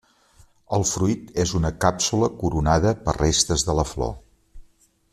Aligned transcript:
El 0.77 0.85
fruit 0.91 1.27
és 1.43 1.51
una 1.59 1.71
càpsula 1.85 2.31
coronada 2.39 2.97
per 3.05 3.15
restes 3.23 3.67
de 3.71 3.77
la 3.83 3.89
flor. 3.95 4.15